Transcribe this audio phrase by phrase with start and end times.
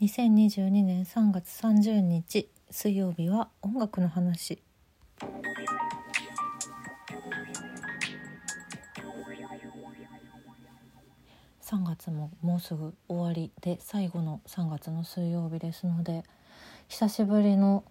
[0.00, 4.62] 2022年3月30日水曜日は音楽の話。
[11.60, 16.22] 3月ももうすぐ終わりで最後の3月の水曜日ですので
[16.86, 17.82] 久しぶりの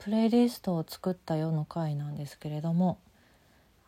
[0.00, 2.98] プレイリストを作ったよの回なんですけれども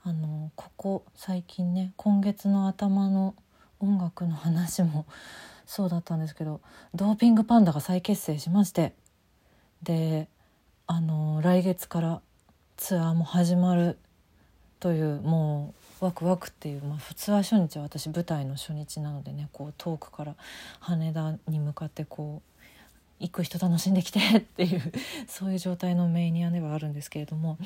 [0.05, 3.35] あのここ最近ね今月の頭の
[3.81, 5.07] 音楽の話も
[5.67, 6.61] そうだったんですけど
[6.95, 8.93] ドーピングパンダが再結成しまして
[9.83, 10.29] で
[10.87, 12.21] あの来月から
[12.77, 13.99] ツアーも始まる
[14.81, 20.35] というもうワクワクっていう、まあ、普通は初日は私舞台の初日なのでねこう遠くから
[20.81, 22.55] 羽田に向かってこう
[23.21, 24.93] 行く人楽しんできて っていう
[25.27, 27.57] そういう状態のメイニアではあるんですけれども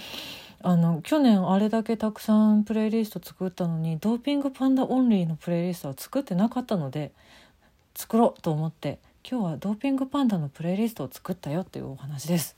[0.62, 7.12] あの去年あれだけたくさんプレイリスト作ったのにドーピングパンダオンリーのプレイリストは作ってなかったので
[7.98, 12.56] 作ろうと思って今日はドーピングパンダのプレイリストを作ったよっていうお話です。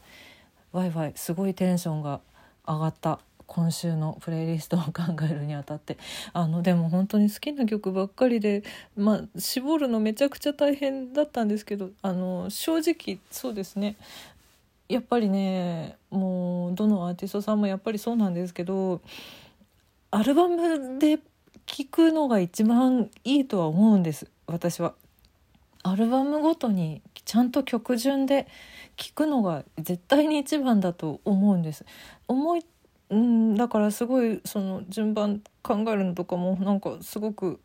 [0.70, 2.20] ワイワイすごいテンションが
[2.68, 5.96] 上がった今週のプレイリストを考えるにあたって
[6.34, 8.62] あのでも本当に好きな曲ばっかりで、
[8.96, 13.96] まあ、絞るのめちゃくちゃ大変だったんですけどあの正直そうですね
[14.90, 19.00] やっぱりねもうどのアーティストさんもやっぱりそうなんですけど
[20.10, 21.18] アルバムで
[21.64, 24.99] 聴くのが一番いいとは思うんです私は。
[25.82, 28.46] アルバムごとにちゃんと曲順で
[28.96, 31.84] 聴くのが絶対に一番だと思うんです。
[32.28, 32.64] 思い
[33.10, 37.60] うんだからすごいその順番考えるのとかもなんかすごく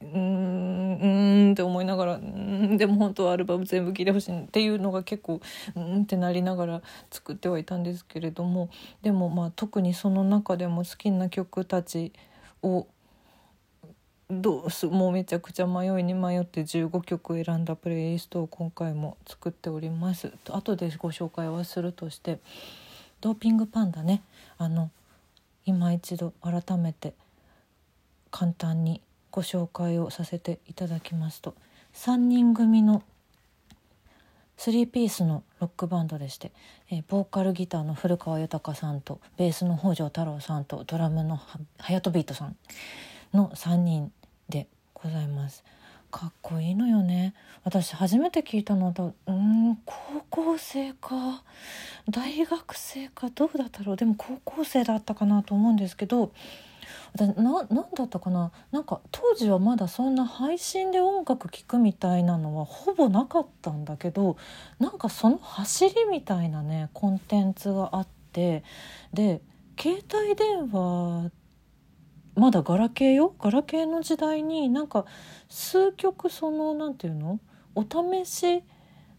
[0.00, 1.06] うんう
[1.48, 5.40] んって思いながらうんでも本当はアルバム全部聴いてほしいっていうのが結構
[5.74, 8.68] うんってなりながら作ってはいたんですけれども
[9.02, 12.12] でもまあ特にその中でも好きな曲たち
[12.62, 12.86] を
[14.30, 20.32] どうすもうめちゃくちゃ迷いに迷って15曲選んだプレイリストを今回も作っております。
[20.48, 22.38] 後でご紹介はするとして
[23.20, 24.22] ドーピングパンダね。
[24.56, 24.90] あの
[25.66, 27.12] 今一度改めて
[28.30, 31.54] 簡単にご紹介をさせていただきますと
[31.94, 33.02] 3人組の
[34.58, 36.52] 3ピースのロックバンドでして、
[36.90, 42.56] えー、ボーカルギターの古川豊さんとベースの北条太郎さんとドラムのはやとビートさん。
[43.34, 44.12] の3人
[44.48, 45.64] でございます。
[46.10, 47.34] かっこいいのよね。
[47.64, 49.94] 私初めて聞いたのはうん高
[50.30, 51.42] 校生か。
[52.08, 53.28] 大学生か。
[53.34, 53.96] どうだったろう。
[53.96, 56.30] でも高校生だったかなと思うんですけど
[57.16, 58.52] な何だったかな。
[58.70, 64.36] なんか当時はまだそんな配信で音楽聴くみたいなのはほぼなかったんだけど
[64.78, 68.62] なんかその走りみたいなねコンテンツがあって
[69.12, 69.40] で
[69.78, 71.30] 携帯電話
[72.36, 73.34] まだガラケーよ？
[73.38, 75.04] ガラケーの時代になんか
[75.48, 77.40] 数曲その何て言うの？
[77.74, 78.62] お試し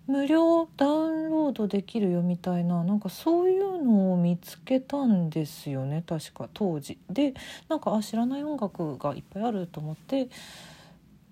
[0.07, 6.99] 無料ダウンロードできるよみたいななんかそういうのを見つけたんですよね確か当時。
[7.09, 7.33] で
[7.69, 10.29] なんかあ知らない音楽がいっぱいあると思って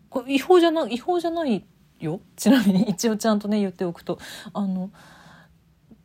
[0.09, 1.63] これ違法じゃない違法じゃない
[1.99, 2.19] よ？
[2.35, 4.17] ちなみに一応ちゃんとね言っておくと。
[4.53, 4.89] あの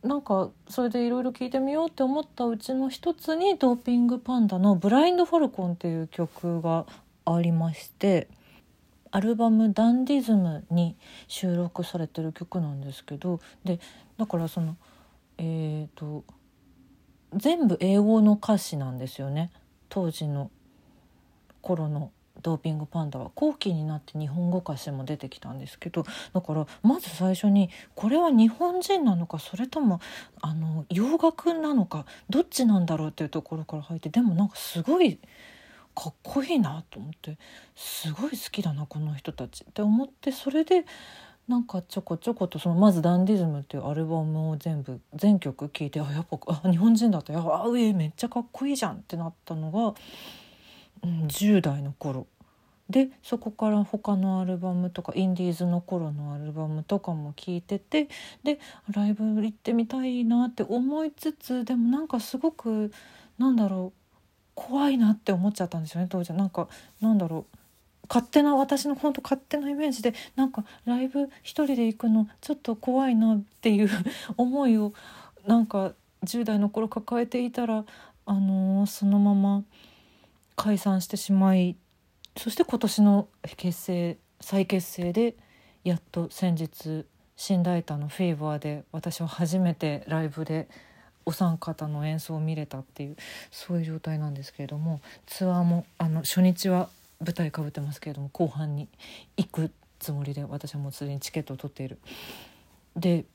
[0.03, 6.85] なんかそれでいろいろ聞いてみようって思ったうちの一つにドーピングパンダの「ブラインド・ファルコン」っていう曲が
[7.25, 8.29] ありまして
[9.11, 10.95] アルバム「ダンディズム」に
[11.27, 13.79] 収録されてる曲なんですけどで
[14.17, 14.77] だからその
[15.37, 16.23] えっ、ー、と
[17.35, 19.51] 全部英語の歌詞なんですよね。
[19.89, 20.49] 当時の
[21.61, 22.11] 頃の。
[22.41, 29.99] ドーピングパンダは後期になって日本語歌詞も出てきたんですけどだからまず最初にこれは日本人なのかそれとも
[30.41, 35.19] あの洋楽なのかどっちなんだろうっていうところから入ってでもなんかすごい
[35.95, 37.37] かっこいいなと思って
[37.75, 40.85] すごい好きだなこの人たちって思ってそれで
[41.49, 49.95] なんかちょこちょことそのまず「ダンディズム」っていうアルバムを全部全曲聴いてあやっぱあ日本人だったやあえめっちゃかっこいいじゃんってなったのが。
[51.03, 52.27] うん、10代の頃
[52.89, 58.09] でそこから他のアルバムとかインディーズの頃のアルバムとかも聴いてて
[58.43, 58.59] で
[58.91, 62.91] ライブ行ってみたいなって思いつつでもなんかすごく
[63.37, 63.99] なんだろう
[64.55, 66.67] 怖いなって思っちゃったんですよね当時なんか
[66.99, 67.57] なんだろう
[68.09, 73.89] 勝手な私の本当勝手なイメージでなんかライブ一人で行くのちょっと怖いなっていう
[74.35, 74.93] 思いを
[75.45, 75.93] なんか
[76.23, 77.85] 10代の頃抱えていたら
[78.25, 79.63] あのー、そのまま。
[80.59, 81.77] 解散してしまい
[82.35, 85.37] そして今年の結成再結成で
[85.85, 87.05] やっと先日
[87.37, 90.67] シンダイタのフィーバーで私は初めてライブで
[91.25, 93.15] お三方の演奏を見れたっていう
[93.51, 96.89] そういう状態なんですけれどもツアーもあの初日は
[97.21, 98.89] 舞台かぶってますけれども後半に
[99.37, 101.99] 行くつもりで私はもうすでにチケットを取っている。
[102.97, 103.25] で、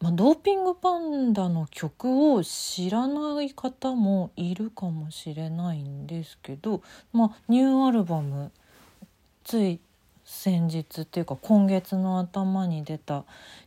[0.00, 6.82] まあ、ドーピングパンダの曲を知らない方もいるかもしれないんですけど、
[7.12, 8.50] まあ、ニューアルバム
[9.44, 9.80] つい
[10.26, 13.24] 先日っていうか今月の頭に出た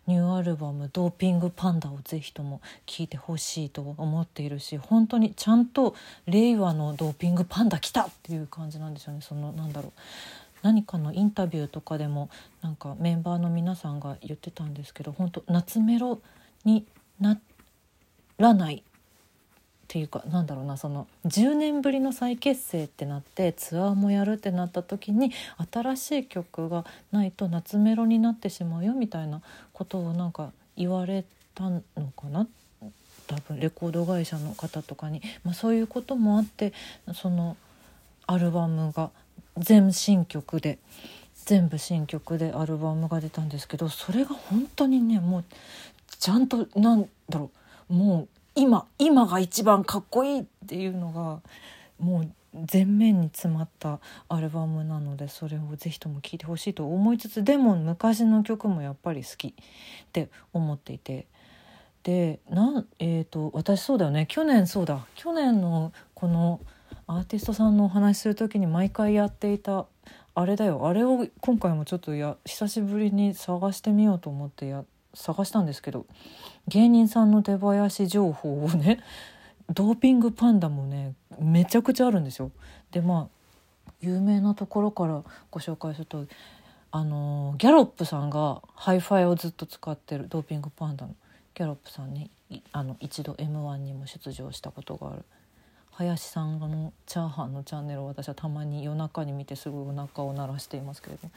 [0.07, 9.21] ニューアルバム「ドーピングパンダ」をぜひとも聴いてほしいと思っているし本当にちゃんと令和のドーピングパンダ来たっていう感じなんですよね。
[9.21, 9.91] そのなんだろう。
[10.61, 12.29] 何かのインタビューとかでも
[12.61, 16.21] なんかメンバーの皆さんが言ってたんですけど本当夏メロ
[16.65, 16.85] に
[17.19, 17.39] な
[18.37, 18.81] らないっ
[19.87, 25.31] ていうかなんだろうなその10年ぶりの再結成ってなってツアーもやるってなった時に
[25.71, 29.41] 新しい曲がないと夏メロになってしまうよみたいな
[29.73, 31.25] ことをなんか言われ
[31.55, 31.81] たの
[32.15, 32.47] かな？
[33.25, 36.73] 多分レコード会社の方とかに、まあ、そういうこともあって
[37.13, 37.57] その
[38.25, 39.09] アルバムが
[39.57, 40.79] 全新曲で
[41.45, 45.43] 全部新曲でアルバムが出たんですけどそれが本当にねもう
[46.19, 47.51] ちゃんとなんだろ
[47.89, 51.41] うもう今今が一番かっこいいっていうのが
[51.99, 52.31] もう
[52.65, 59.53] 全面に詰まったアルバムなのでそれをぜひとも聴いてほしいと思いつつでも昔の曲もやっぱり好きっ
[60.11, 61.27] て思っていて
[62.03, 66.59] でなんえーと、私そうだよね去年そうだ去年のこの
[67.11, 69.87] アーティストさんのお話しする時に毎回やっていた
[70.35, 74.85] あれだよあれを今回もちょっとや久しぶりに探してみようと思ってや
[75.15, 76.05] 探したんですけど
[76.67, 78.99] 芸人さんの出囃子情報をね
[79.73, 82.51] ドーピングパンダもねめちゃくちゃあるんですよ。
[82.91, 83.27] でま
[83.87, 86.27] あ有名なところからご紹介すると
[86.91, 91.15] あのギャロップさんがハイファイをずっと使ってるドーピングパンダの
[91.55, 92.29] ギャロップさんに
[92.71, 95.25] あの一度 m 1にも出場したことがある
[95.99, 101.29] 林さんのチャーハンのチャンネルを私はたまに夜中に見てすごいお腹を鳴らしていますけれど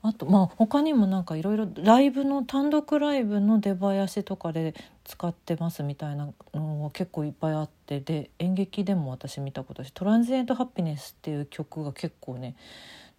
[0.00, 4.74] あとまあ他にもなんかいろいろライブの単独ライブの出囃子とかで
[5.04, 12.56] 使ってますみたいなのが結構いっぱいあってで演劇でも私見たことし「トランジエント・ハピネス」っていう曲が結構ね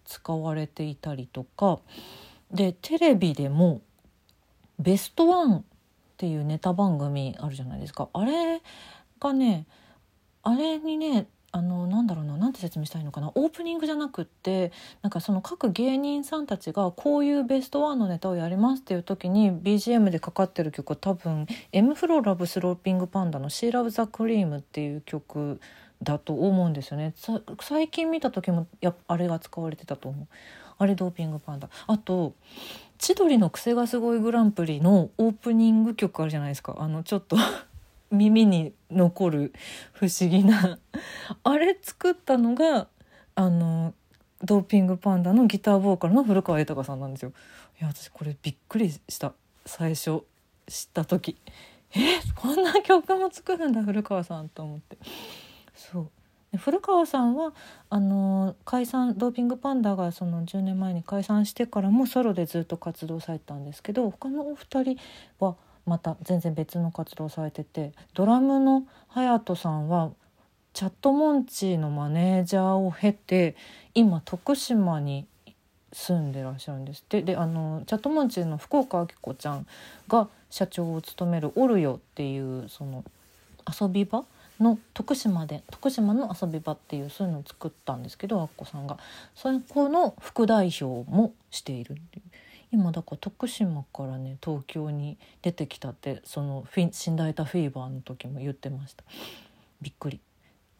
[0.04, 1.78] 使われていたりとか
[2.50, 3.80] でテレビでも
[4.80, 5.62] 「ベストワンっ
[6.16, 8.08] ていうネタ番組あるじゃないですか。
[8.12, 8.60] あれ
[9.20, 9.66] がね
[10.44, 25.60] あれにねあのなんだろうななんて説明したいのかなオープニングじゃなくってなんかその各芸人さんたちがこういうベストワンのネタをやりますっていう時に BGM でかかってる曲は多分「M フローラブスローピングパンダ」の「シーラブ・ザ・クリーム」っていう曲
[26.02, 27.14] だと思うんですよね。
[27.60, 30.26] 最近見た時もやあれが使われてたと思う。
[30.76, 32.34] あれドーピングパンダあと
[32.98, 36.74] 「千鳥のクセがすごいグランプリ」のオープニング曲あるじゃないですか。
[36.80, 37.36] あのちょっと
[38.14, 39.52] 耳に残る
[39.92, 40.78] 不思議な
[41.42, 42.88] あれ作ったのが
[43.34, 43.94] あの
[44.42, 47.32] ドーピングパンダのギターボーカルの古川豊さんなんですよ。
[47.80, 49.32] いや私これびっくりした。
[49.66, 50.22] 最初
[50.66, 51.36] 知った時。
[51.94, 51.98] え
[52.34, 54.98] こんな曲も作るんだ古川さんと思って。
[55.74, 56.10] そう。
[56.56, 57.52] 古川さんは
[57.90, 64.98] あの解散ドーピングパンダがその10年前に解散してからもソロでずっと活動されたんですけど他のお二人
[65.38, 70.10] はまた全然別の活動されててドラムの隼人さんは
[70.72, 73.54] チャットモンチーのマネージャーを経て
[73.94, 75.26] 今徳島に
[75.92, 77.22] 住んでらっしゃるんですって。
[77.22, 79.66] であのチャットモンチーの福岡明子ちゃん
[80.08, 83.04] が社長を務める「オルヨ」っていうその
[83.80, 84.24] 遊び場
[84.58, 88.98] の徳島で徳島の遊び場っていうそういうのを作ったんですけどアッコさんが。
[89.36, 92.43] そこの副代表もしているっていう。
[92.74, 99.04] 今だから徳島からね東京に出てきたってそのフィ死んだいたフィーバーの時も言ってました。
[99.80, 100.20] びっくり。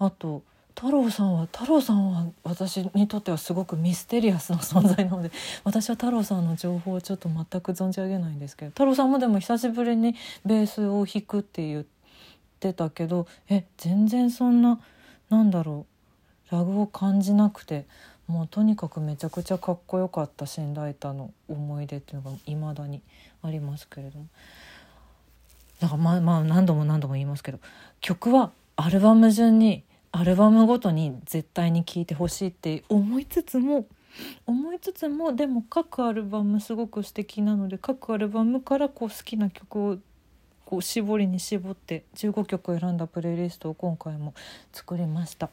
[0.00, 0.42] あと
[0.74, 5.30] 太郎さんは太郎さんは私にとってはすごくミステリアスな存在なので
[5.62, 11.84] 私は太郎さんの情報をちょっと全く存じ上げないんですけど太郎さんもでも久しぶりにベースを弾くって言っ
[12.58, 14.80] てたけどえ全然そんな
[15.30, 15.86] なんだろ
[16.50, 17.86] うラグを感じなくて
[18.26, 23.02] もうとにかくめちゃくちゃかっこよかったシンライターの思い出っていうのがいまだに
[23.42, 24.26] ありますけれども
[25.80, 27.58] だからまあまあ何度も何度も言いますけど
[28.00, 33.86] 曲はアルバム順にアルバムごとに絶対に聴いてほしいって思いつつも
[34.46, 39.98] 思いつつもでも各アルバムすごく素敵なので各アルバムからこう好きな曲を
[40.64, 44.34] こう絞りに絞って15曲選んだプレイリストを今回も
[44.72, 45.50] 作りました。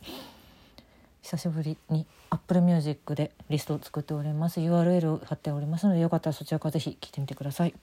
[1.21, 4.59] 久しぶりに Apple Music でリストを作っております。
[4.59, 7.75] URL を貼っておりますのでよかったらそちらからぜひ聴いてみてください。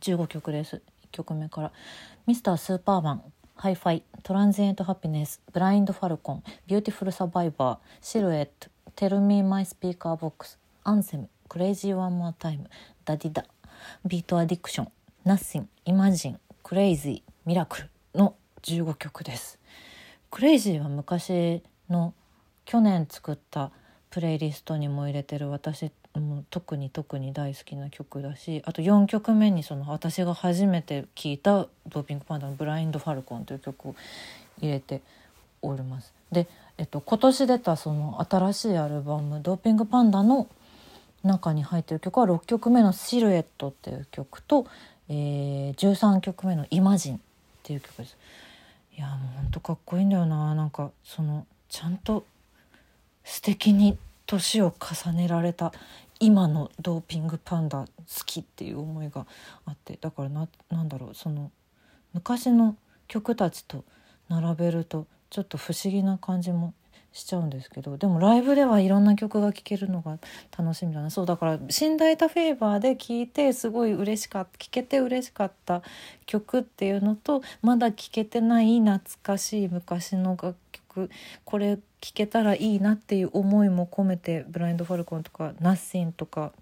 [0.00, 0.76] 15曲です。
[0.76, 0.80] 1
[1.12, 1.72] 曲目から。
[2.26, 2.41] Mr.
[2.41, 11.22] Superman Hi-Fi Transient Happiness Blind Falcon Beautiful Survivor Silhouette Tell Me My Speaker Box Anthem
[11.22, 12.68] Crazy One More Time
[13.06, 13.46] ダディダ
[14.04, 14.88] Beat Addiction
[15.26, 19.58] Nothing、Imagine、Crazy、Miracle の15曲です。
[20.30, 22.14] Crazy は昔の
[22.66, 23.70] 去年作った
[24.10, 33.94] プレイリストにも入れてる私も特に特に大好きな曲だしあと4曲目にその私が初めて聴いたドーピングパンダの「Blind Falcon」という曲を
[34.60, 35.00] 入れて
[35.62, 36.12] おります。
[36.32, 40.48] で、えっと、今年出たその新しいアルバム「ドーピングパンダ」の
[41.22, 44.66] 中に入ってる曲は6曲目の「シルエット」っていう曲と、
[45.08, 47.20] えー、13曲目の「イマジン」っ
[47.62, 48.16] ていう曲です。
[48.96, 52.24] いやもうほんとかっこいいんだよななんかそのちゃんと
[53.26, 55.72] 素敵に年を重ねられた
[56.20, 57.86] 今のドーピングパンダ好
[58.24, 59.26] きっていう思いが
[59.66, 61.50] あってだからななんだろうその
[62.14, 62.76] 昔の
[63.08, 63.84] 曲たちと
[64.28, 66.72] 並べるとちょっと不思議な感じも
[67.12, 70.18] しちゃうんですけどでもライブではいろんな曲が聴けるのが
[70.56, 71.10] 楽しみだな。
[71.10, 75.82] そうだから「死んだいたフェーバー」で聴いてすごい嬉しかった聴けて嬉しかった
[76.26, 81.10] 曲っていうのとまだ聴けてない懐かしい昔の楽曲
[81.44, 86.52] これ聴けたらいいなっていう思いも込めて「ブラインド・ファルコン」とか「ナッシン」とか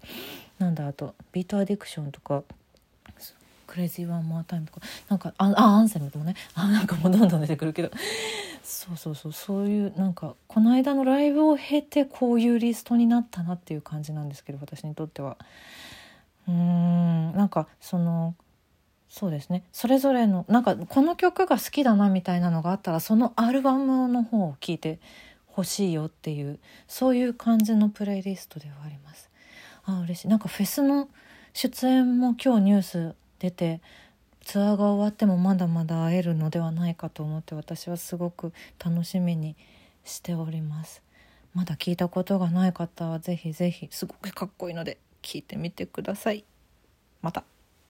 [0.57, 2.43] なんだあと「ビート・アディクション」とか。
[3.67, 7.89] クレイジーワンマータイムとかなんかああアンセムとかねあなんかもうどんどん出てくるけど
[8.63, 15.37] そうそうそうそういうなんかこの間のライブを経てこういうリストになったなっていう感じなんですけど私にとっては。
[16.47, 18.35] うーんなんかその
[19.09, 24.99] そうですねそれぞれのなんかこの曲が好きだなみたいなのがあったらそのアルバムの方を聴いて
[25.55, 29.29] ほしいよっていうそういう感じのプレイリストではあります。
[29.85, 30.27] あ嬉しい。
[30.27, 31.07] なんかフェスの
[31.53, 33.79] 出演も今日ニュース出て
[34.41, 38.51] ツアーが終わってもまだまだ会えるのではないかと思って私はすごく
[38.83, 39.55] 楽しみに
[40.03, 41.01] しております。
[41.53, 46.43] まだ聞いたことがない方はぜひぜひすごくかっこいいので聞いてみてください。
[47.21, 47.54] また。